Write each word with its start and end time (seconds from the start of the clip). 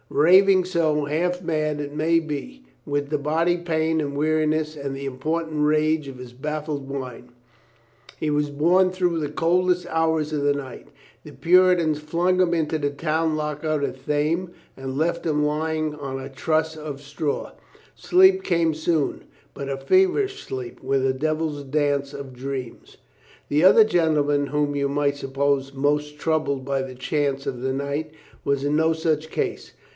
Raving 0.09 0.65
so, 0.65 1.05
half 1.05 1.41
mad, 1.43 1.79
it 1.79 1.93
may 1.93 2.19
be, 2.19 2.65
with 2.85 3.09
the 3.09 3.19
body 3.19 3.55
pain 3.57 4.01
and 4.01 4.17
weariness 4.17 4.75
and 4.75 4.93
the 4.95 5.05
impotent 5.05 5.63
rage 5.65 6.07
of 6.07 6.17
his 6.17 6.33
baffled 6.33 6.89
mind, 6.89 7.29
he 8.19 8.29
was 8.31 8.49
borne 8.49 8.89
through 8.91 9.19
the 9.19 9.29
coldest 9.29 9.85
hours 9.87 10.33
of 10.33 10.41
the 10.41 10.53
night. 10.53 10.87
The 11.23 11.31
Puritans 11.31 11.99
flung 11.99 12.41
him 12.41 12.53
into 12.53 12.77
the 12.77 12.89
town 12.89 13.35
lockup 13.37 13.83
at 13.83 13.95
Thame 13.95 14.49
and 14.75 14.97
left 14.97 15.25
him 15.25 15.45
lying 15.45 15.93
on 15.95 16.19
a 16.19 16.29
truss 16.29 16.75
of 16.75 16.99
straw. 16.99 17.51
Sleep 17.95 18.43
came 18.43 18.73
soon, 18.73 19.23
but 19.53 19.69
a 19.69 19.77
feverish 19.77 20.43
sleep 20.43 20.81
with 20.83 21.05
a 21.05 21.13
devil's 21.13 21.63
dance 21.63 22.11
of 22.11 22.33
dreams. 22.33 22.97
The 23.49 23.63
other 23.63 23.83
gentleman 23.85 24.47
whom 24.47 24.75
you 24.75 24.89
might 24.89 25.15
suppose 25.15 25.73
most 25.73 26.17
troubled 26.17 26.65
by 26.65 26.81
the 26.81 26.95
chance 26.95 27.45
of 27.45 27.61
the 27.61 27.71
night 27.71 28.11
was 28.43 28.65
in 28.65 28.75
no 28.75 28.91
such 28.93 29.29
case. 29.29 29.73